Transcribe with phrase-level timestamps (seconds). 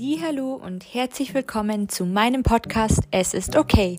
[0.00, 3.98] Hallo und herzlich willkommen zu meinem Podcast Es ist okay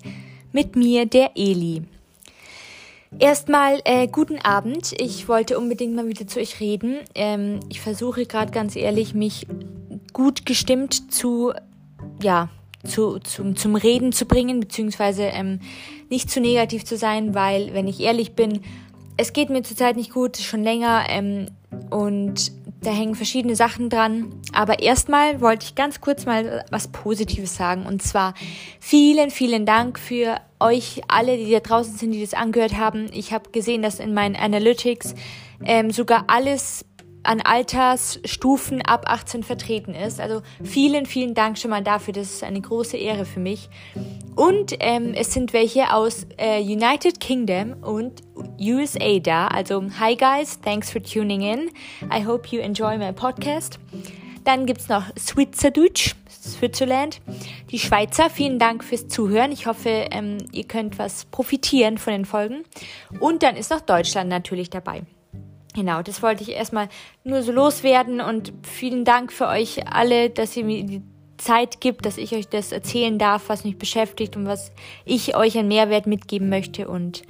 [0.54, 1.82] mit mir der Eli.
[3.20, 4.94] Erstmal äh, guten Abend.
[4.98, 7.00] Ich wollte unbedingt mal wieder zu euch reden.
[7.16, 9.46] Ähm, ich versuche gerade ganz ehrlich, mich
[10.14, 11.52] gut gestimmt zu
[12.22, 12.48] ja
[12.86, 15.60] zu, zum, zum Reden zu bringen, beziehungsweise ähm,
[16.10, 18.62] nicht zu negativ zu sein, weil, wenn ich ehrlich bin,
[19.18, 21.48] es geht mir zurzeit nicht gut, schon länger ähm,
[21.90, 24.34] und da hängen verschiedene Sachen dran.
[24.54, 27.86] Aber erstmal wollte ich ganz kurz mal was Positives sagen.
[27.86, 28.34] Und zwar
[28.80, 33.10] vielen, vielen Dank für euch alle, die da draußen sind, die das angehört haben.
[33.14, 35.16] Ich habe gesehen, dass in meinen Analytics
[35.66, 36.86] ähm, sogar alles
[37.30, 40.20] an Altersstufen ab 18 vertreten ist.
[40.20, 42.12] Also vielen, vielen Dank schon mal dafür.
[42.12, 43.70] Das ist eine große Ehre für mich.
[44.36, 48.24] Und ähm, es sind welche aus äh, United Kingdom und
[48.60, 49.48] USA da.
[49.48, 51.70] Also hi guys, thanks for tuning in.
[52.12, 53.78] I hope you enjoy my podcast.
[54.44, 57.22] Dann gibt es noch Schweizerdeutsch, Switzerland.
[57.70, 59.52] Die Schweizer, vielen Dank fürs Zuhören.
[59.52, 62.64] Ich hoffe, ähm, ihr könnt was profitieren von den Folgen.
[63.20, 65.04] Und dann ist noch Deutschland natürlich dabei.
[65.76, 66.90] Genau, das wollte ich erstmal
[67.24, 71.02] nur so loswerden und vielen Dank für euch alle, dass ihr mir die
[71.38, 74.72] Zeit gibt, dass ich euch das erzählen darf, was mich beschäftigt und was
[75.06, 76.88] ich euch an Mehrwert mitgeben möchte.
[76.88, 77.24] Und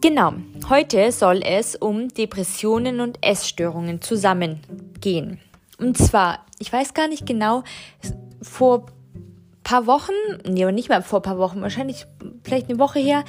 [0.00, 0.34] genau,
[0.68, 5.40] heute soll es um Depressionen und Essstörungen zusammengehen.
[5.78, 7.64] Und zwar, ich weiß gar nicht genau,
[8.42, 8.86] vor
[9.66, 10.12] paar Wochen,
[10.48, 12.06] nee, aber nicht mal vor paar Wochen, wahrscheinlich
[12.44, 13.24] vielleicht eine Woche her,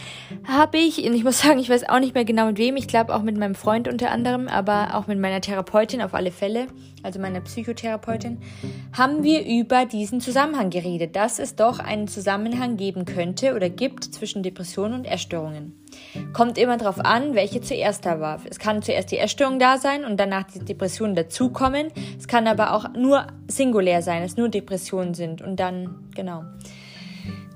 [0.48, 2.88] habe ich, und ich muss sagen, ich weiß auch nicht mehr genau mit wem, ich
[2.88, 6.68] glaube auch mit meinem Freund unter anderem, aber auch mit meiner Therapeutin auf alle Fälle,
[7.02, 8.38] also meiner Psychotherapeutin,
[8.94, 14.04] haben wir über diesen Zusammenhang geredet, dass es doch einen Zusammenhang geben könnte oder gibt
[14.04, 15.87] zwischen Depressionen und Essstörungen.
[16.34, 18.40] Kommt immer darauf an, welche zuerst da war.
[18.50, 21.88] Es kann zuerst die Essstörung da sein und danach die Depressionen dazukommen.
[22.18, 26.44] Es kann aber auch nur singulär sein, es nur Depressionen sind und dann, genau.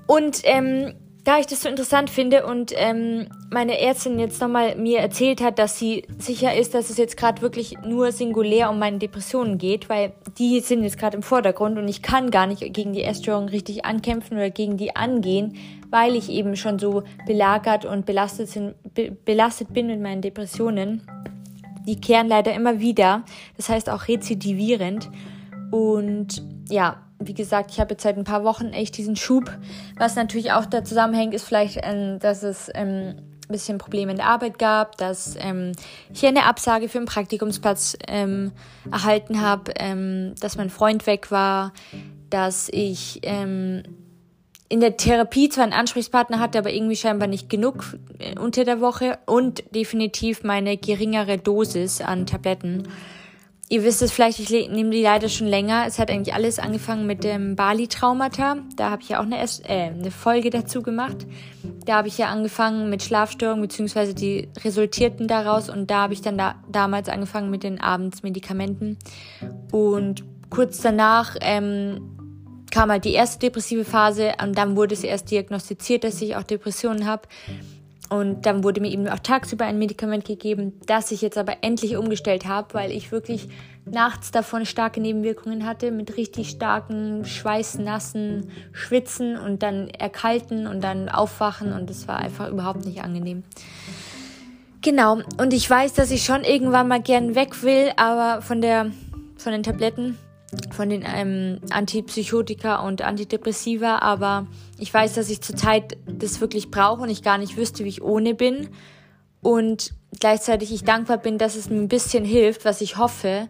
[0.06, 0.94] Und ähm,
[1.24, 5.58] da ich das so interessant finde und ähm, meine Ärztin jetzt nochmal mir erzählt hat,
[5.58, 9.88] dass sie sicher ist, dass es jetzt gerade wirklich nur singulär um meine Depressionen geht,
[9.88, 13.48] weil die sind jetzt gerade im Vordergrund und ich kann gar nicht gegen die Essstörung
[13.48, 15.56] richtig ankämpfen oder gegen die angehen,
[15.92, 21.02] weil ich eben schon so belagert und belastet, sind, be belastet bin mit meinen Depressionen.
[21.86, 23.24] Die kehren leider immer wieder,
[23.56, 25.10] das heißt auch rezidivierend.
[25.70, 29.52] Und ja, wie gesagt, ich habe jetzt seit ein paar Wochen echt diesen Schub.
[29.98, 34.16] Was natürlich auch da zusammenhängt, ist vielleicht, ähm, dass es ähm, ein bisschen Probleme in
[34.16, 35.72] der Arbeit gab, dass ähm,
[36.12, 38.52] ich eine Absage für einen Praktikumsplatz ähm,
[38.90, 41.74] erhalten habe, ähm, dass mein Freund weg war,
[42.30, 43.82] dass ich ähm,
[44.72, 47.84] in der Therapie zwar einen Ansprechpartner hatte, aber irgendwie scheinbar nicht genug
[48.18, 52.88] äh, unter der Woche und definitiv meine geringere Dosis an Tabletten.
[53.68, 55.84] Ihr wisst es vielleicht, ich nehme die leider schon länger.
[55.86, 58.56] Es hat eigentlich alles angefangen mit dem Bali-Traumata.
[58.76, 61.26] Da habe ich ja auch eine, äh, eine Folge dazu gemacht.
[61.84, 65.68] Da habe ich ja angefangen mit Schlafstörungen, beziehungsweise die resultierten daraus.
[65.68, 68.96] Und da habe ich dann da, damals angefangen mit den Abendsmedikamenten.
[69.70, 72.21] Und kurz danach ähm,
[72.72, 76.42] kam halt die erste depressive Phase und dann wurde es erst diagnostiziert, dass ich auch
[76.42, 77.28] Depressionen habe.
[78.10, 81.96] Und dann wurde mir eben auch tagsüber ein Medikament gegeben, das ich jetzt aber endlich
[81.96, 83.48] umgestellt habe, weil ich wirklich
[83.86, 91.08] nachts davon starke Nebenwirkungen hatte, mit richtig starken schweißnassen Schwitzen und dann erkalten und dann
[91.08, 93.44] aufwachen und es war einfach überhaupt nicht angenehm.
[94.82, 98.90] Genau, und ich weiß, dass ich schon irgendwann mal gern weg will, aber von der
[99.36, 100.18] von den Tabletten
[100.70, 104.46] von den ähm, Antipsychotika und Antidepressiva, aber
[104.78, 108.02] ich weiß, dass ich zurzeit das wirklich brauche und ich gar nicht wüsste, wie ich
[108.02, 108.68] ohne bin.
[109.40, 113.48] Und gleichzeitig ich dankbar bin, dass es mir ein bisschen hilft, was ich hoffe,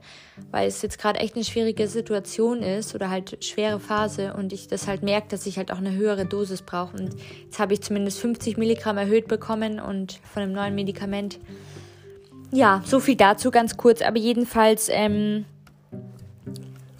[0.50, 4.68] weil es jetzt gerade echt eine schwierige Situation ist oder halt schwere Phase und ich
[4.68, 6.96] das halt merke, dass ich halt auch eine höhere Dosis brauche.
[6.96, 7.14] Und
[7.44, 11.38] jetzt habe ich zumindest 50 Milligramm erhöht bekommen und von einem neuen Medikament.
[12.52, 15.44] Ja, so viel dazu ganz kurz, aber jedenfalls ähm,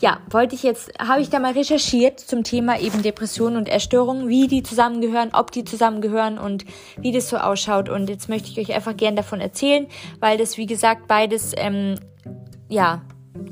[0.02, 4.28] ja, wollte ich jetzt, habe ich da mal recherchiert zum Thema eben Depressionen und Essstörungen,
[4.28, 6.64] wie die zusammengehören, ob die zusammengehören und
[6.98, 7.88] wie das so ausschaut.
[7.88, 9.86] Und jetzt möchte ich euch einfach gern davon erzählen,
[10.18, 12.00] weil das, wie gesagt, beides, ähm,
[12.68, 13.02] ja,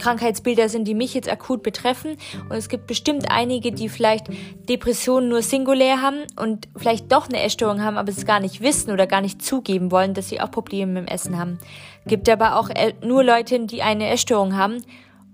[0.00, 2.16] Krankheitsbilder sind, die mich jetzt akut betreffen.
[2.48, 4.26] Und es gibt bestimmt einige, die vielleicht
[4.68, 8.90] Depressionen nur singulär haben und vielleicht doch eine Essstörung haben, aber es gar nicht wissen
[8.90, 11.60] oder gar nicht zugeben wollen, dass sie auch Probleme mit dem Essen haben.
[12.08, 12.70] Gibt aber auch
[13.04, 14.82] nur Leute, die eine Essstörung haben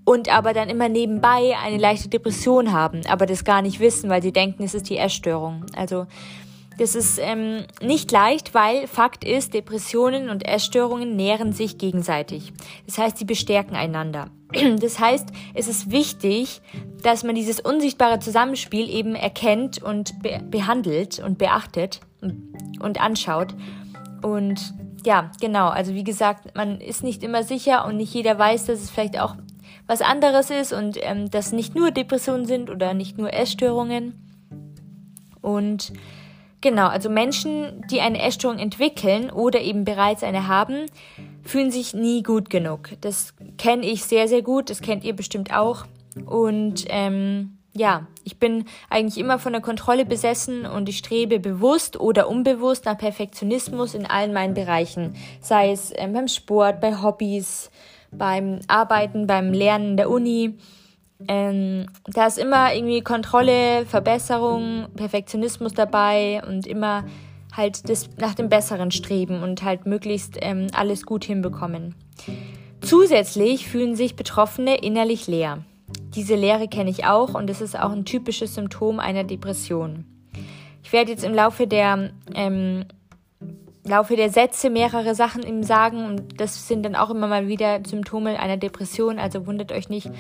[0.06, 4.22] und aber dann immer nebenbei eine leichte Depression haben, aber das gar nicht wissen, weil
[4.22, 5.66] sie denken, es ist die Essstörung.
[5.76, 6.06] Also
[6.78, 12.52] Das ist ähm, nicht leicht, weil Fakt ist, Depressionen und Essstörungen nähren sich gegenseitig.
[12.86, 14.30] Das heißt, sie bestärken einander.
[14.78, 16.60] Das heißt, es ist wichtig,
[17.02, 23.54] dass man dieses unsichtbare Zusammenspiel eben erkennt und be behandelt und beachtet und, und anschaut.
[24.22, 24.74] Und
[25.04, 25.68] ja, genau.
[25.68, 29.18] Also wie gesagt, man ist nicht immer sicher und nicht jeder weiß, dass es vielleicht
[29.18, 29.34] auch
[29.86, 34.14] was anderes ist und ähm, dass nicht nur Depressionen sind oder nicht nur Essstörungen.
[35.40, 35.92] Und
[36.60, 40.86] genau, also Menschen, die eine Essstörung entwickeln oder eben bereits eine haben,
[41.44, 42.90] fühlen sich nie gut genug.
[43.00, 44.70] Das kenne ich sehr, sehr gut.
[44.70, 45.86] Das kennt ihr bestimmt auch.
[46.24, 52.00] Und ähm, ja, ich bin eigentlich immer von der Kontrolle besessen und ich strebe bewusst
[52.00, 55.14] oder unbewusst nach Perfektionismus in allen meinen Bereichen.
[55.40, 57.70] Sei es ähm, beim Sport, bei Hobbys,
[58.18, 60.54] beim Arbeiten, beim Lernen der Uni.
[61.28, 67.04] Ähm, da ist immer irgendwie Kontrolle, Verbesserung, Perfektionismus dabei und immer
[67.56, 71.94] halt das nach dem Besseren streben und halt möglichst ähm, alles gut hinbekommen.
[72.82, 75.64] Zusätzlich fühlen sich Betroffene innerlich leer.
[76.14, 80.04] Diese Leere kenne ich auch und es ist auch ein typisches Symptom einer Depression.
[80.82, 82.84] Ich werde jetzt im Laufe der ähm,
[83.86, 87.80] Laufe der Sätze mehrere Sachen ihm sagen und das sind dann auch immer mal wieder
[87.86, 89.18] Symptome einer Depression.
[89.18, 90.10] Also wundert euch nicht,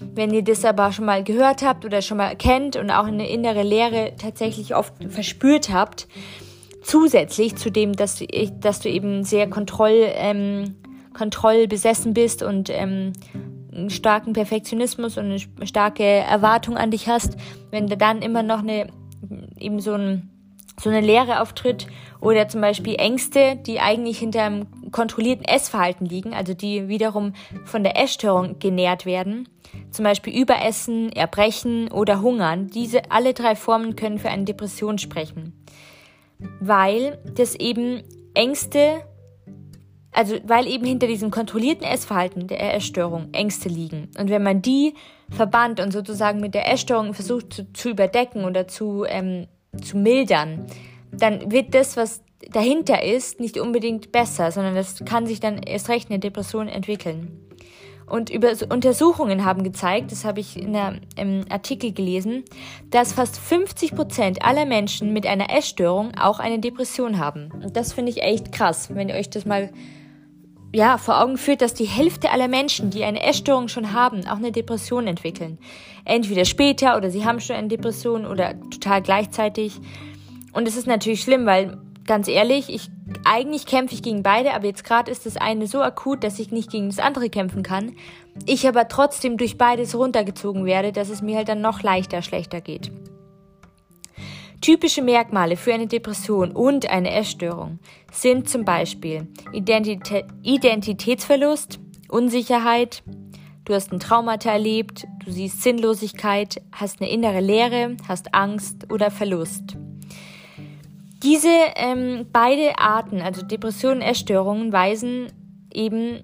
[0.00, 3.28] wenn ihr das aber schon mal gehört habt oder schon mal kennt und auch eine
[3.28, 6.06] innere Leere tatsächlich oft verspürt habt.
[6.82, 8.26] Zusätzlich zu dem, dass du,
[8.60, 10.76] dass du eben sehr kontroll, ähm,
[11.12, 13.12] kontrollbesessen bist und ähm,
[13.72, 17.36] einen starken Perfektionismus und eine starke Erwartung an dich hast,
[17.70, 18.86] wenn da dann immer noch eine
[19.58, 20.30] eben so ein
[20.78, 21.86] so eine Leere auftritt
[22.20, 27.32] oder zum Beispiel Ängste, die eigentlich hinter einem kontrollierten Essverhalten liegen, also die wiederum
[27.64, 29.48] von der Essstörung genährt werden,
[29.90, 35.64] zum Beispiel Überessen, Erbrechen oder Hungern, diese alle drei Formen können für eine Depression sprechen,
[36.60, 38.02] weil das eben
[38.34, 39.02] Ängste
[40.16, 44.08] also, weil eben hinter diesem kontrollierten Essverhalten der Essstörung Ängste liegen.
[44.18, 44.94] Und wenn man die
[45.28, 49.46] verbannt und sozusagen mit der Essstörung versucht zu, zu überdecken oder zu, ähm,
[49.82, 50.64] zu mildern,
[51.12, 55.88] dann wird das, was dahinter ist, nicht unbedingt besser, sondern das kann sich dann erst
[55.88, 57.40] recht eine Depression entwickeln.
[58.06, 62.44] Und über Untersuchungen haben gezeigt, das habe ich in einem Artikel gelesen,
[62.90, 67.50] dass fast 50 Prozent aller Menschen mit einer Essstörung auch eine Depression haben.
[67.52, 69.70] Und das finde ich echt krass, wenn ihr euch das mal
[70.72, 74.36] ja, vor Augen führt, dass die Hälfte aller Menschen, die eine Essstörung schon haben, auch
[74.36, 75.58] eine Depression entwickeln.
[76.04, 79.80] Entweder später oder sie haben schon eine Depression oder total gleichzeitig.
[80.56, 81.76] Und es ist natürlich schlimm, weil
[82.06, 82.88] ganz ehrlich, ich
[83.26, 86.50] eigentlich kämpfe ich gegen beide, aber jetzt gerade ist das eine so akut, dass ich
[86.50, 87.94] nicht gegen das andere kämpfen kann.
[88.46, 92.62] Ich aber trotzdem durch beides runtergezogen werde, dass es mir halt dann noch leichter schlechter
[92.62, 92.90] geht.
[94.62, 97.78] Typische Merkmale für eine Depression und eine Essstörung
[98.10, 103.02] sind zum Beispiel Identitä Identitätsverlust, Unsicherheit,
[103.66, 109.10] du hast ein Traumata erlebt, du siehst Sinnlosigkeit, hast eine innere Leere, hast Angst oder
[109.10, 109.76] Verlust.
[111.22, 115.28] Diese ähm, beide Arten, also Depressionen und Essstörungen, weisen
[115.72, 116.22] eben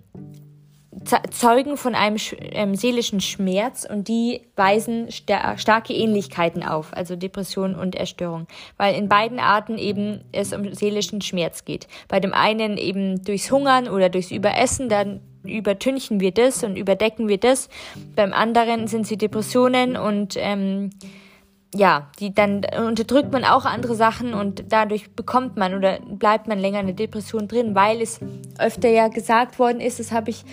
[1.30, 2.16] zeugen von einem
[2.52, 8.46] ähm, seelischen Schmerz und die weisen star starke Ähnlichkeiten auf, also Depression und Erstörung,
[8.76, 11.88] weil in beiden Arten eben es um seelischen Schmerz geht.
[12.08, 17.26] Bei dem einen eben durchs Hungern oder durchs Überessen, dann übertünchen wir das und überdecken
[17.26, 17.68] wir das.
[18.14, 20.90] Beim anderen sind sie Depressionen und ähm,
[21.74, 26.58] ja, die dann unterdrückt man auch andere Sachen und dadurch bekommt man oder bleibt man
[26.58, 28.20] länger in der Depression drin, weil es
[28.58, 30.44] öfter ja gesagt worden ist, das habe ich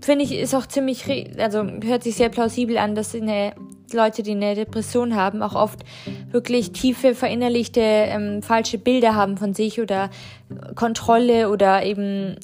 [0.00, 1.06] finde ich, ist auch ziemlich,
[1.38, 3.54] also hört sich sehr plausibel an, dass eine,
[3.92, 5.80] Leute, die eine Depression haben, auch oft
[6.30, 10.10] wirklich tiefe, verinnerlichte, ähm, falsche Bilder haben von sich oder
[10.74, 12.36] Kontrolle oder eben,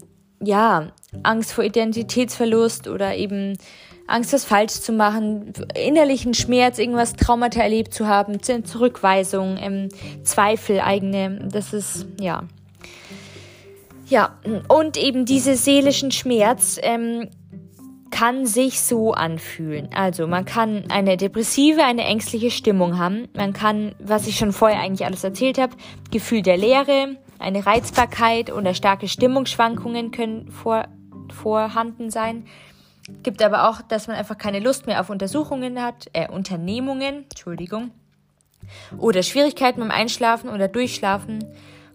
[0.43, 3.59] ja, Angst vor Identitätsverlust oder eben
[4.07, 9.89] Angst, was falsch zu machen, innerlichen Schmerz, irgendwas Traumata erlebt zu haben, Zurückweisung, ähm,
[10.23, 12.45] Zweifel, eigene, das ist, ja.
[14.09, 17.31] Ja, und eben diese seelischen Schmerz ähm,
[18.11, 19.89] kann sich so anfühlen.
[19.95, 23.29] Also man kann eine depressive, eine ängstliche Stimmung haben.
[23.35, 25.75] Man kann, was ich schon vorher eigentlich alles erzählt habe,
[26.13, 30.85] Gefühl der Leere, eine Reizbarkeit oder starke Stimmungsschwankungen können vor,
[31.33, 32.45] vorhanden sein.
[33.23, 37.91] Gibt aber auch, dass man einfach keine Lust mehr auf Untersuchungen hat, äh, Unternehmungen, Entschuldigung.
[38.99, 41.45] Oder Schwierigkeiten beim Einschlafen oder Durchschlafen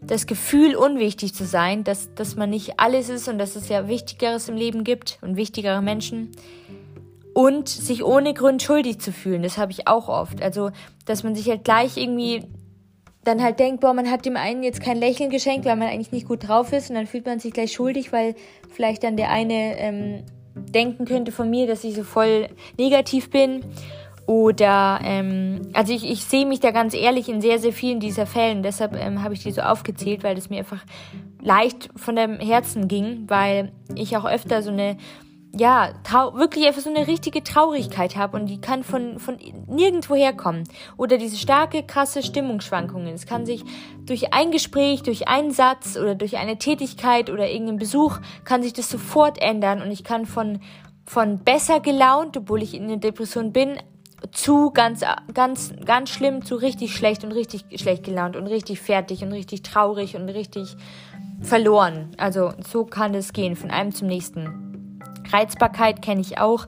[0.01, 3.87] das Gefühl, unwichtig zu sein, dass, dass man nicht alles ist und dass es ja
[3.87, 6.31] Wichtigeres im Leben gibt und wichtigere Menschen.
[7.33, 10.41] Und sich ohne Grund schuldig zu fühlen, das habe ich auch oft.
[10.41, 10.71] Also,
[11.05, 12.43] dass man sich halt gleich irgendwie
[13.23, 16.11] dann halt denkt, boah, man hat dem einen jetzt kein Lächeln geschenkt, weil man eigentlich
[16.11, 18.35] nicht gut drauf ist und dann fühlt man sich gleich schuldig, weil
[18.69, 20.23] vielleicht dann der eine ähm,
[20.55, 23.63] denken könnte von mir, dass ich so voll negativ bin.
[24.25, 28.27] Oder, ähm, also ich, ich sehe mich da ganz ehrlich in sehr, sehr vielen dieser
[28.27, 28.61] Fällen.
[28.61, 30.83] Deshalb ähm, habe ich die so aufgezählt, weil das mir einfach
[31.41, 34.97] leicht von dem Herzen ging, weil ich auch öfter so eine
[35.51, 35.93] ja,
[36.33, 39.37] wirklich einfach so eine richtige Traurigkeit habe und die kann von, von
[39.67, 40.63] nirgendwo herkommen.
[40.95, 43.13] Oder diese starke, krasse Stimmungsschwankungen.
[43.13, 43.63] Es kann sich
[44.05, 48.73] durch ein Gespräch, durch einen Satz oder durch eine Tätigkeit oder irgendeinen Besuch, kann sich
[48.73, 50.59] das sofort ändern und ich kann von,
[51.05, 53.77] von besser gelaunt, obwohl ich in der Depression bin,
[54.31, 55.01] zu ganz,
[55.33, 59.63] ganz, ganz schlimm, zu richtig schlecht und richtig schlecht gelaunt und richtig fertig und richtig
[59.63, 60.75] traurig und richtig
[61.41, 62.09] verloren.
[62.17, 64.68] Also so kann es gehen, von einem zum nächsten.
[65.31, 66.67] Reizbarkeit kenne ich auch.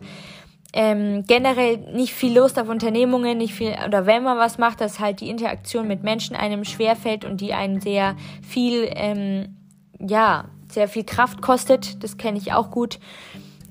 [0.74, 5.00] Ähm, generell nicht viel Lust auf Unternehmungen, nicht viel, oder wenn man was macht, dass
[5.00, 9.58] halt die Interaktion mit Menschen einem schwerfällt und die einen sehr viel, ähm,
[10.00, 12.02] ja, sehr viel Kraft kostet.
[12.04, 13.00] Das kenne ich auch gut.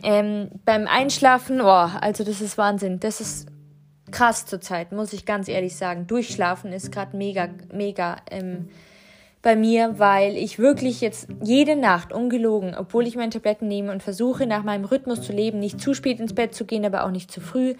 [0.02, 3.00] Ähm, beim Einschlafen, oh, also das ist Wahnsinn.
[3.00, 3.48] Das ist
[4.10, 6.06] krass zurzeit, muss ich ganz ehrlich sagen.
[6.06, 8.68] Durchschlafen ist gerade mega, mega ähm,
[9.42, 14.02] bei mir, weil ich wirklich jetzt jede Nacht ungelogen, obwohl ich meine Tabletten nehme und
[14.02, 17.10] versuche nach meinem Rhythmus zu leben, nicht zu spät ins Bett zu gehen, aber auch
[17.10, 17.74] nicht zu früh.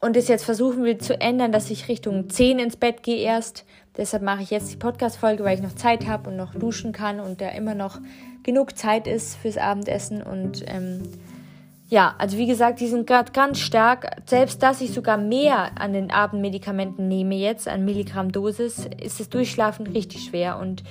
[0.00, 3.64] Und es jetzt versuchen will zu ändern, dass ich Richtung 10 ins Bett gehe erst.
[3.96, 7.18] Deshalb mache ich jetzt die Podcast-Folge, weil ich noch Zeit habe und noch duschen kann
[7.18, 7.98] und da immer noch
[8.44, 11.02] genug Zeit ist fürs Abendessen und ähm,
[11.90, 14.10] ja, also wie gesagt, die sind gerade ganz stark.
[14.26, 19.30] Selbst dass ich sogar mehr an den Abendmedikamenten nehme jetzt, an Milligramm Dosis, ist das
[19.30, 20.58] Durchschlafen richtig schwer.
[20.58, 20.82] Und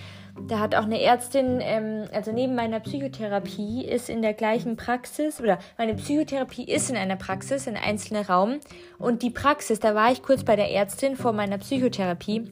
[0.48, 5.40] da hat auch eine Ärztin, ähm, also neben meiner Psychotherapie, ist in der gleichen Praxis,
[5.40, 8.60] oder meine Psychotherapie ist in einer Praxis, in einzelnen Raum.
[8.98, 12.50] Und die Praxis, da war ich kurz bei der Ärztin vor meiner Psychotherapie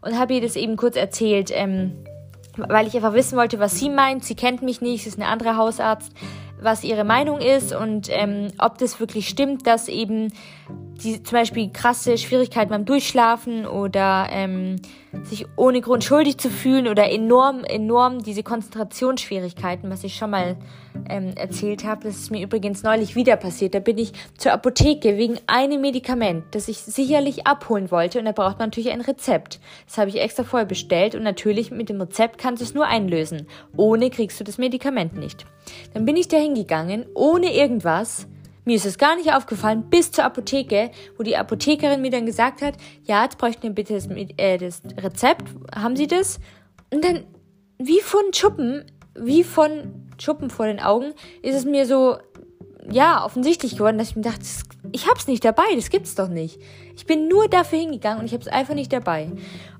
[0.00, 2.04] und habe ihr das eben kurz erzählt, ähm,
[2.56, 4.24] weil ich einfach wissen wollte, was sie meint.
[4.24, 6.12] Sie kennt mich nicht, sie ist ein anderer Hausarzt
[6.64, 10.32] was ihre Meinung ist und ähm, ob das wirklich stimmt, dass eben
[11.02, 14.76] die zum Beispiel krasse Schwierigkeiten beim Durchschlafen oder ähm,
[15.22, 20.56] sich ohne Grund schuldig zu fühlen oder enorm, enorm diese Konzentrationsschwierigkeiten, was ich schon mal
[21.08, 22.04] ähm, erzählt habe.
[22.04, 23.74] Das ist mir übrigens neulich wieder passiert.
[23.74, 28.32] Da bin ich zur Apotheke wegen einem Medikament, das ich sicherlich abholen wollte und da
[28.32, 29.60] braucht man natürlich ein Rezept.
[29.86, 32.86] Das habe ich extra vorher bestellt und natürlich mit dem Rezept kannst du es nur
[32.86, 33.46] einlösen.
[33.76, 35.44] Ohne kriegst du das Medikament nicht.
[35.92, 38.26] Dann bin ich da hingegangen, ohne irgendwas
[38.64, 42.62] mir ist es gar nicht aufgefallen, bis zur Apotheke, wo die Apothekerin mir dann gesagt
[42.62, 45.44] hat, ja, jetzt bräuchten wir bitte das, äh, das Rezept,
[45.74, 46.40] haben Sie das?
[46.92, 47.24] Und dann,
[47.78, 52.16] wie von Schuppen, wie von Schuppen vor den Augen, ist es mir so,
[52.90, 54.44] ja, offensichtlich geworden, dass ich mir dachte,
[54.92, 56.60] ich hab's nicht dabei, das gibt's doch nicht.
[56.96, 59.30] Ich bin nur dafür hingegangen und ich hab's einfach nicht dabei.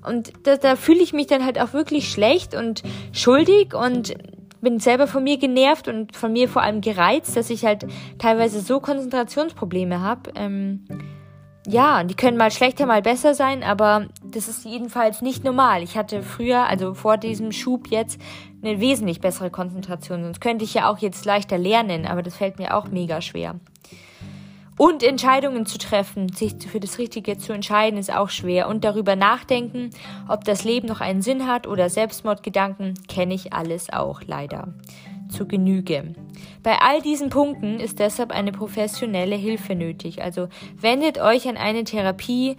[0.05, 4.15] Und da, da fühle ich mich dann halt auch wirklich schlecht und schuldig und
[4.61, 7.85] bin selber von mir genervt und von mir vor allem gereizt, dass ich halt
[8.17, 10.31] teilweise so Konzentrationsprobleme habe.
[10.35, 10.85] Ähm,
[11.67, 15.81] ja, die können mal schlechter, mal besser sein, aber das ist jedenfalls nicht normal.
[15.81, 18.21] Ich hatte früher, also vor diesem Schub jetzt,
[18.63, 20.23] eine wesentlich bessere Konzentration.
[20.23, 23.55] Sonst könnte ich ja auch jetzt leichter lernen, aber das fällt mir auch mega schwer.
[24.77, 28.67] Und Entscheidungen zu treffen, sich für das Richtige zu entscheiden, ist auch schwer.
[28.67, 29.91] Und darüber nachdenken,
[30.27, 34.73] ob das Leben noch einen Sinn hat oder Selbstmordgedanken, kenne ich alles auch leider.
[35.29, 36.13] Zu Genüge.
[36.61, 40.21] Bei all diesen Punkten ist deshalb eine professionelle Hilfe nötig.
[40.21, 42.57] Also wendet euch an eine Therapie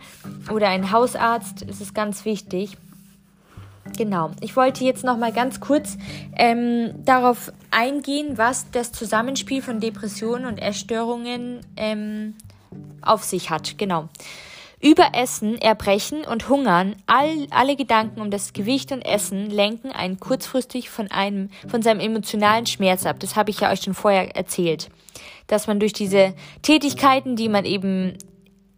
[0.53, 2.77] oder einen Hausarzt, ist es ganz wichtig.
[3.97, 4.31] Genau.
[4.41, 5.97] Ich wollte jetzt noch mal ganz kurz
[6.37, 12.35] ähm, darauf eingehen, was das Zusammenspiel von Depressionen und Essstörungen ähm,
[13.03, 13.79] auf sich hat.
[13.79, 14.09] Genau.
[14.81, 20.91] Überessen, Erbrechen und Hungern, all, alle Gedanken um das Gewicht und Essen lenken einen kurzfristig
[20.91, 23.17] von einem, von seinem emotionalen Schmerz ab.
[23.21, 24.91] Das habe ich ja euch schon vorher erzählt.
[25.47, 28.19] Dass man durch diese Tätigkeiten, die man eben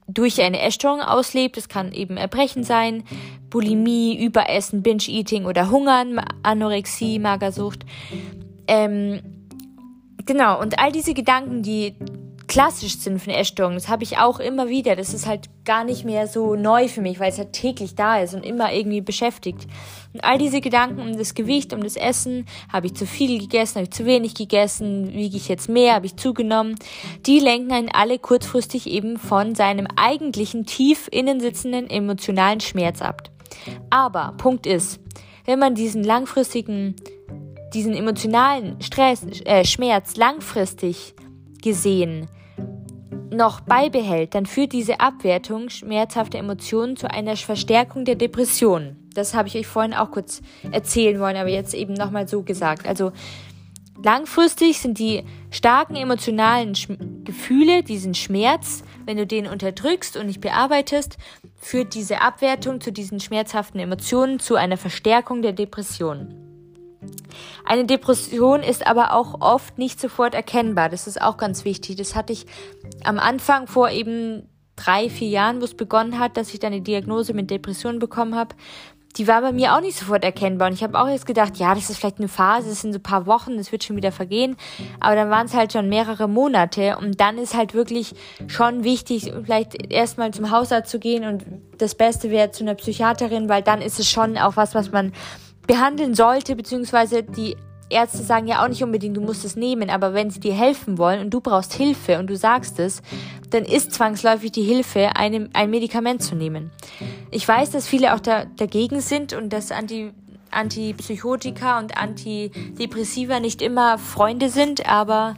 [0.08, 1.56] durch eine Essstörung auslebt.
[1.56, 3.04] Es kann eben Erbrechen sein,
[3.50, 7.84] Bulimie, Überessen, Binge-Eating oder Hungern, Anorexie, Magersucht.
[8.66, 9.20] Ähm,
[10.24, 11.94] genau, und all diese Gedanken, die
[12.48, 13.74] klassisch sind für eine Essstörung.
[13.74, 14.96] Das habe ich auch immer wieder.
[14.96, 18.20] Das ist halt gar nicht mehr so neu für mich, weil es halt täglich da
[18.20, 19.66] ist und immer irgendwie beschäftigt.
[20.14, 23.76] Und all diese Gedanken um das Gewicht, um das Essen, habe ich zu viel gegessen,
[23.76, 26.76] habe ich zu wenig gegessen, wiege ich jetzt mehr, habe ich zugenommen,
[27.26, 33.30] die lenken einen alle kurzfristig eben von seinem eigentlichen tief innen sitzenden emotionalen Schmerz ab.
[33.90, 35.00] Aber Punkt ist,
[35.44, 36.96] wenn man diesen langfristigen,
[37.74, 41.14] diesen emotionalen Stress, äh, Schmerz langfristig
[41.62, 42.28] gesehen
[43.30, 48.96] noch beibehält, dann führt diese Abwertung schmerzhafter Emotionen zu einer Verstärkung der Depression.
[49.14, 52.86] Das habe ich euch vorhin auch kurz erzählen wollen, aber jetzt eben nochmal so gesagt.
[52.86, 53.12] Also
[54.02, 56.88] langfristig sind die starken emotionalen Sch
[57.24, 61.18] Gefühle, diesen Schmerz, wenn du den unterdrückst und nicht bearbeitest,
[61.56, 66.47] führt diese Abwertung zu diesen schmerzhaften Emotionen zu einer Verstärkung der Depression.
[67.64, 70.88] Eine Depression ist aber auch oft nicht sofort erkennbar.
[70.88, 71.96] Das ist auch ganz wichtig.
[71.96, 72.46] Das hatte ich
[73.04, 76.82] am Anfang vor eben drei, vier Jahren, wo es begonnen hat, dass ich dann eine
[76.82, 78.54] Diagnose mit Depression bekommen habe.
[79.16, 80.68] Die war bei mir auch nicht sofort erkennbar.
[80.68, 82.98] Und ich habe auch jetzt gedacht, ja, das ist vielleicht eine Phase, das sind so
[82.98, 84.56] ein paar Wochen, das wird schon wieder vergehen.
[85.00, 86.96] Aber dann waren es halt schon mehrere Monate.
[86.98, 88.14] Und dann ist halt wirklich
[88.46, 91.24] schon wichtig, vielleicht erstmal zum Hausarzt zu gehen.
[91.24, 91.44] Und
[91.78, 95.12] das Beste wäre zu einer Psychiaterin, weil dann ist es schon auch was, was man
[95.68, 97.56] behandeln sollte, beziehungsweise die
[97.90, 100.98] Ärzte sagen ja auch nicht unbedingt, du musst es nehmen, aber wenn sie dir helfen
[100.98, 103.02] wollen und du brauchst Hilfe und du sagst es,
[103.50, 106.70] dann ist zwangsläufig die Hilfe, eine, ein Medikament zu nehmen.
[107.30, 110.10] Ich weiß, dass viele auch da, dagegen sind und dass Anti,
[110.50, 115.34] Antipsychotika und Antidepressiva nicht immer Freunde sind, aber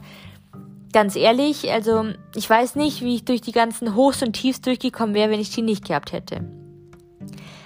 [0.91, 5.15] ganz ehrlich, also ich weiß nicht, wie ich durch die ganzen Hochs und Tiefs durchgekommen
[5.15, 6.60] wäre, wenn ich die nicht gehabt hätte.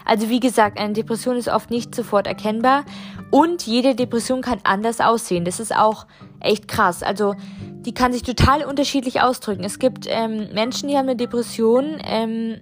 [0.05, 2.85] Also wie gesagt, eine Depression ist oft nicht sofort erkennbar
[3.31, 5.45] und jede Depression kann anders aussehen.
[5.45, 6.05] Das ist auch
[6.39, 7.03] echt krass.
[7.03, 7.35] Also
[7.85, 9.63] die kann sich total unterschiedlich ausdrücken.
[9.63, 12.61] Es gibt ähm, Menschen, die haben eine Depression ähm,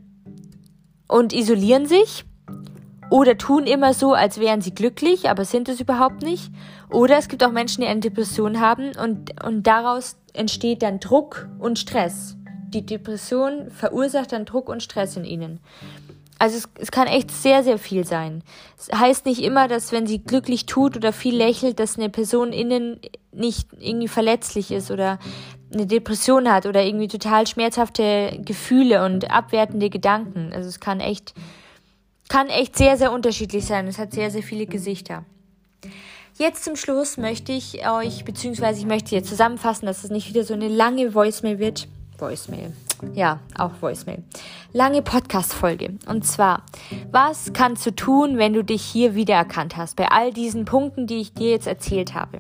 [1.07, 2.25] und isolieren sich
[3.13, 6.51] oder tun immer so, als wären sie glücklich, aber sind es überhaupt nicht.
[6.89, 11.47] Oder es gibt auch Menschen, die eine Depression haben und, und daraus entsteht dann Druck
[11.59, 12.37] und Stress.
[12.69, 15.59] Die Depression verursacht dann Druck und Stress in ihnen.
[16.43, 18.43] Also es, es kann echt sehr, sehr viel sein.
[18.77, 22.51] Es heißt nicht immer, dass wenn sie glücklich tut oder viel lächelt, dass eine Person
[22.51, 22.99] innen
[23.31, 25.19] nicht irgendwie verletzlich ist oder
[25.73, 30.51] eine Depression hat oder irgendwie total schmerzhafte Gefühle und abwertende Gedanken.
[30.53, 31.33] Also es kann echt,
[32.27, 33.87] kann echt sehr, sehr unterschiedlich sein.
[33.87, 35.23] Es hat sehr, sehr viele Gesichter.
[36.37, 40.43] Jetzt zum Schluss möchte ich euch, beziehungsweise ich möchte hier zusammenfassen, dass es nicht wieder
[40.43, 41.87] so eine lange Voicemail wird.
[42.23, 42.71] Voicemail
[43.13, 44.23] ja, auch Voicemail.
[44.71, 45.97] Lange Podcast-Folge.
[46.07, 46.63] Und zwar,
[47.11, 51.21] was kannst du tun, wenn du dich hier wiedererkannt hast, bei all diesen Punkten, die
[51.21, 52.39] ich dir jetzt erzählt habe?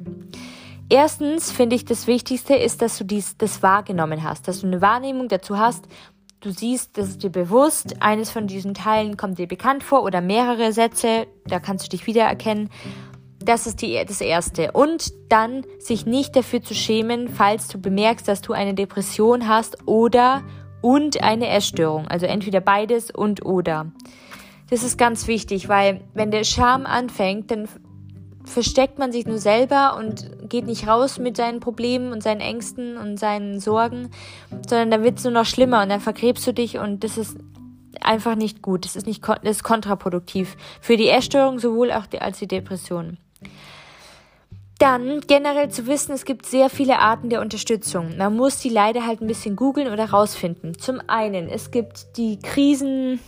[0.89, 4.81] Erstens finde ich, das Wichtigste ist, dass du dies, das wahrgenommen hast, dass du eine
[4.81, 5.85] Wahrnehmung dazu hast,
[6.41, 10.21] du siehst, das ist dir bewusst, eines von diesen Teilen kommt dir bekannt vor oder
[10.21, 12.69] mehrere Sätze, da kannst du dich wiedererkennen
[13.45, 14.71] das ist die, das Erste.
[14.71, 19.87] Und dann sich nicht dafür zu schämen, falls du bemerkst, dass du eine Depression hast
[19.87, 20.43] oder
[20.81, 22.07] und eine Essstörung.
[22.07, 23.91] Also entweder beides und oder.
[24.69, 27.67] Das ist ganz wichtig, weil wenn der Scham anfängt, dann
[28.45, 32.97] versteckt man sich nur selber und geht nicht raus mit seinen Problemen und seinen Ängsten
[32.97, 34.09] und seinen Sorgen,
[34.67, 37.37] sondern dann wird es nur noch schlimmer und dann vergräbst du dich und das ist
[38.01, 38.85] einfach nicht gut.
[38.85, 43.17] Das ist nicht das ist kontraproduktiv für die Essstörung sowohl auch die, als die Depression.
[44.79, 48.17] Dann generell zu wissen, es gibt sehr viele Arten der Unterstützung.
[48.17, 50.77] Man muss die leider halt ein bisschen googeln oder rausfinden.
[50.77, 53.19] Zum einen, es gibt die Krisen,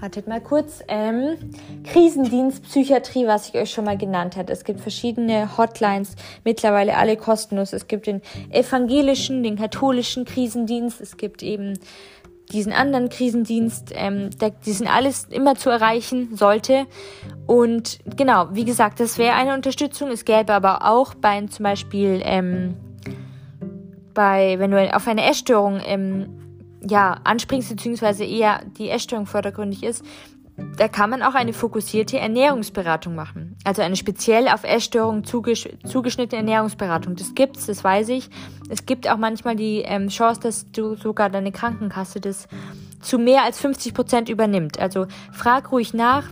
[0.00, 1.36] wartet mal kurz, ähm,
[1.84, 2.64] Krisendienst
[3.26, 4.52] was ich euch schon mal genannt habe.
[4.52, 7.72] Es gibt verschiedene Hotlines, mittlerweile alle kostenlos.
[7.72, 11.00] Es gibt den evangelischen, den katholischen Krisendienst.
[11.00, 11.78] Es gibt eben
[12.52, 16.86] diesen anderen Krisendienst, ähm, da, die sind alles immer zu erreichen sollte.
[17.46, 20.10] Und genau, wie gesagt, das wäre eine Unterstützung.
[20.10, 22.76] Es gäbe aber auch bei zum Beispiel ähm,
[24.14, 26.28] bei, wenn du auf eine Essstörung ähm,
[26.86, 30.04] ja, anspringst, beziehungsweise eher die Essstörung vordergründig ist,
[30.76, 33.56] da kann man auch eine fokussierte Ernährungsberatung machen.
[33.64, 37.16] Also eine speziell auf Essstörungen zugesch zugeschnittene Ernährungsberatung.
[37.16, 38.30] Das gibt's, das weiß ich.
[38.68, 42.48] Es gibt auch manchmal die ähm, Chance, dass du sogar deine Krankenkasse das
[43.00, 44.78] zu mehr als 50 Prozent übernimmt.
[44.78, 46.24] Also frag ruhig nach.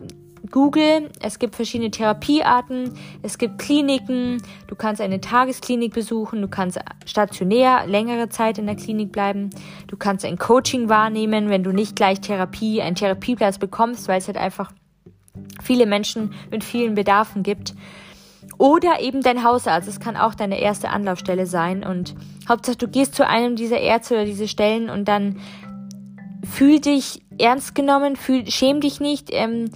[0.50, 6.78] Google, es gibt verschiedene Therapiearten, es gibt Kliniken, du kannst eine Tagesklinik besuchen, du kannst
[7.04, 9.50] stationär längere Zeit in der Klinik bleiben,
[9.87, 14.26] du kannst ein Coaching wahrnehmen, wenn du nicht gleich Therapie, einen Therapieplatz bekommst, weil es
[14.26, 14.72] halt einfach
[15.62, 17.74] viele Menschen mit vielen Bedarfen gibt.
[18.56, 21.84] Oder eben dein Hausarzt, es kann auch deine erste Anlaufstelle sein.
[21.84, 22.14] Und
[22.48, 25.38] Hauptsache du gehst zu einem dieser Ärzte oder diese Stellen und dann
[26.44, 29.70] fühl dich ernst genommen, fühl, schäm dich nicht, ähm,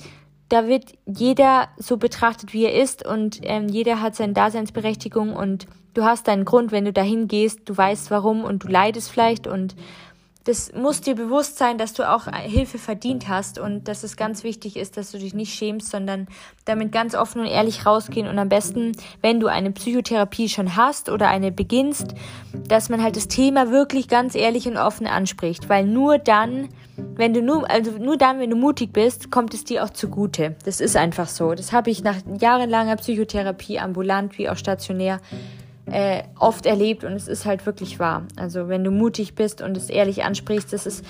[0.53, 5.67] da wird jeder so betrachtet, wie er ist und ähm, jeder hat seine Daseinsberechtigung und
[5.95, 9.47] du hast deinen Grund, wenn du dahin gehst, du weißt warum und du leidest vielleicht
[9.47, 9.75] und
[10.45, 14.43] das muss dir bewusst sein, dass du auch Hilfe verdient hast und dass es ganz
[14.43, 16.27] wichtig ist, dass du dich nicht schämst, sondern
[16.65, 21.09] damit ganz offen und ehrlich rausgehen und am besten, wenn du eine Psychotherapie schon hast
[21.09, 22.15] oder eine beginnst,
[22.69, 27.33] dass man halt das Thema wirklich ganz ehrlich und offen anspricht, weil nur dann, wenn
[27.33, 30.57] du nur, also nur dann, wenn du mutig bist, kommt es dir auch zugute.
[30.65, 31.55] Das ist einfach so.
[31.55, 35.21] Das habe ich nach jahrelanger Psychotherapie, ambulant wie auch stationär,
[35.87, 38.27] äh, oft erlebt und es ist halt wirklich wahr.
[38.37, 41.05] Also wenn du mutig bist und es ehrlich ansprichst, das ist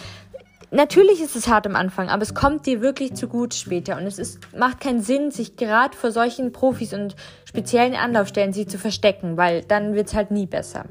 [0.71, 4.05] natürlich ist es hart am Anfang, aber es kommt dir wirklich zu gut später und
[4.05, 8.79] es ist macht keinen Sinn, sich gerade vor solchen Profis und speziellen Anlaufstellen sie zu
[8.79, 10.87] verstecken, weil dann wird es halt nie besser.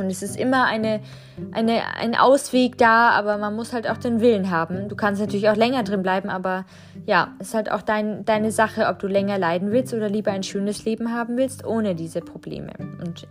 [0.00, 1.00] Und es ist immer eine,
[1.52, 4.88] eine, ein Ausweg da, aber man muss halt auch den Willen haben.
[4.88, 6.64] Du kannst natürlich auch länger drin bleiben, aber
[7.06, 10.30] ja, es ist halt auch dein, deine Sache, ob du länger leiden willst oder lieber
[10.32, 12.72] ein schönes Leben haben willst, ohne diese Probleme
[13.04, 13.28] und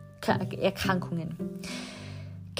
[0.62, 1.36] Erkrankungen.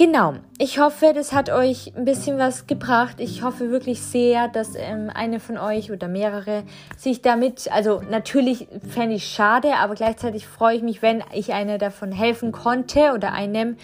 [0.00, 3.16] Genau, ich hoffe, das hat euch ein bisschen was gebracht.
[3.18, 6.62] Ich hoffe wirklich sehr, dass ähm, eine von euch oder mehrere
[6.96, 11.76] sich damit, also natürlich fände ich schade, aber gleichzeitig freue ich mich, wenn ich einer
[11.76, 13.76] davon helfen konnte oder einem,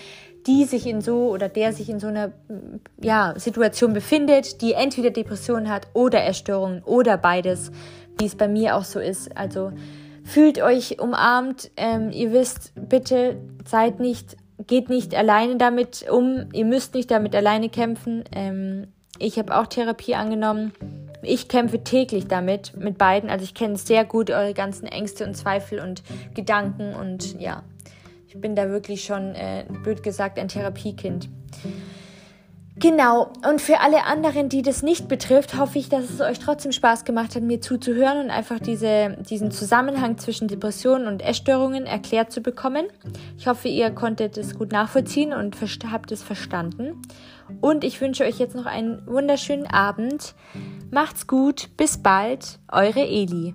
[0.46, 2.32] die sich in so oder der sich in so einer
[2.98, 7.72] ja, Situation befindet, die entweder Depressionen hat oder Erstörungen oder beides,
[8.18, 9.36] wie es bei mir auch so ist.
[9.36, 9.70] Also
[10.24, 11.70] fühlt euch umarmt.
[11.76, 16.48] Ähm, ihr wisst, bitte seid nicht geht nicht alleine damit um.
[16.52, 18.24] Ihr müsst nicht damit alleine kämpfen.
[18.32, 18.88] Ähm,
[19.18, 20.72] ich habe auch Therapie angenommen.
[21.22, 23.30] Ich kämpfe täglich damit, mit beiden.
[23.30, 26.02] Also ich kenne sehr gut eure ganzen Ängste und Zweifel und
[26.34, 26.94] Gedanken.
[26.94, 27.62] Und ja,
[28.28, 31.28] ich bin da wirklich schon, äh, blöd gesagt, ein Therapiekind.
[32.78, 36.72] Genau, und für alle anderen, die das nicht betrifft, hoffe ich, dass es euch trotzdem
[36.72, 42.32] Spaß gemacht hat, mir zuzuhören und einfach diese, diesen Zusammenhang zwischen Depressionen und Essstörungen erklärt
[42.32, 42.86] zu bekommen.
[43.38, 45.56] Ich hoffe, ihr konntet es gut nachvollziehen und
[45.90, 47.00] habt es verstanden.
[47.62, 50.34] Und ich wünsche euch jetzt noch einen wunderschönen Abend.
[50.90, 53.54] Macht's gut, bis bald, eure Eli.